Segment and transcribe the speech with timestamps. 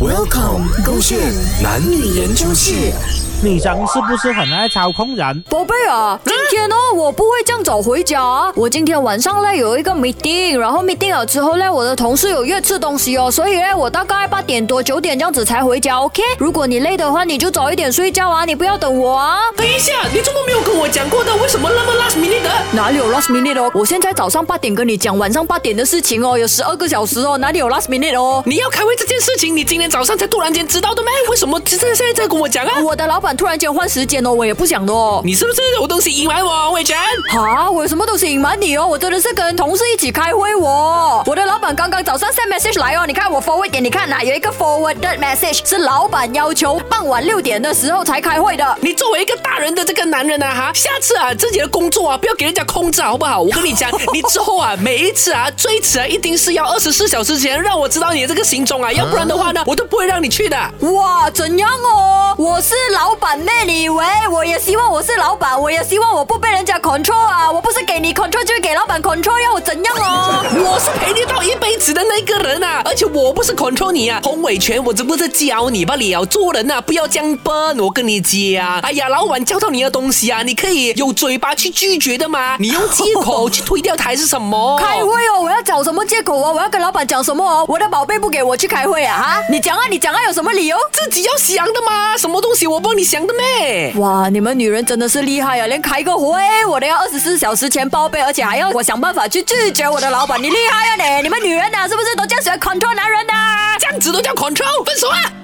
[0.00, 1.18] Welcome，勾线
[1.60, 2.92] 男女研究室。
[3.42, 5.42] 女生是不是很爱操控人？
[5.48, 8.52] 宝贝啊，今天呢我不会这样早回家啊。
[8.56, 16.00] 我今天晚上呢有一个 meeting，然后 meeting 了之后呢，我的同事有约吃东西哦，所以呢我大概八点多九点这样子才回家。
[16.00, 19.38] OK，如果你累的话，你就早一点睡觉啊，你不要等我啊。
[19.56, 21.34] 等一下，你怎么没有跟我讲过的？
[21.36, 22.50] 为什么那么 last minute 的？
[22.70, 23.68] 哪里有 last minute 哦？
[23.74, 28.40] 我现在早上八点跟你讲晚上八点的事情哦，有十二个小时哦，哪里有 last minute 哦？
[28.46, 31.10] 你要开会这件事情，你今天早上才突然间知道的咩？
[31.28, 32.80] 为什么现在现在在跟我讲啊？
[32.80, 35.20] 我的老板突然间换时间哦，我也不想的哦。
[35.24, 36.96] 你是不是有东西隐瞒我，伟权？
[37.36, 38.86] 啊，我有什么东西隐瞒你哦？
[38.86, 41.24] 我真的是跟同事一起开会哦。
[41.26, 48.78] 我的老板刚刚早上 send message 来哦，你看我 forward 给你看呐，有一个 forwarded message 是老板要求傍晚六点的时候才开会的。
[48.80, 53.40] 你作为一个大人的这个男人啊，哈，下次啊自己的工作啊不要给人家控制好不好？
[53.40, 60.56] 我跟你讲，你之后啊每一次啊最迟啊一定是要二十四小时前让我知道你的这个行踪啊，要不然的话呢我都不会让你去的。
[60.92, 62.34] 哇，怎样哦？
[62.38, 67.50] 我是老板妹，你以为我也希望我是老板，我也希望我不被人家 control 啊！
[67.50, 70.07] 我不是给你 control，就是给老板 control，要我怎样哦？
[70.60, 76.24] 我是陪你到一辈子的那个人啊，而且我不是 control 你啊，洪伟权，我只不过是教你罢了。
[76.24, 78.80] 做人啊，不要这样笨，我跟你讲。
[78.80, 84.76] 哎呀，老板教到你的东西啊，你可以有嘴巴去拒绝的吗，你用借口去推掉他还是什么？
[84.78, 86.50] 开会哦，我要找什么借口啊？
[86.50, 87.64] 我要跟老板讲什么哦？
[87.68, 89.16] 我的宝贝不给我去开会啊？
[89.16, 90.76] 哈，你讲啊，你讲啊，有什么理由？
[90.90, 93.92] 自己要想的吗，什么东西我帮你想的咩？
[93.94, 101.22] 哇，你们女人真的是厉害啊，连开个会我都要二十四小时前报备，而且还要我想办法去拒绝我的老板，你厉害啊你！
[101.22, 103.32] 你们女人呐、是不是都这样喜欢 control 男人的？
[103.78, 105.37] 这样子都叫 control，分手啊！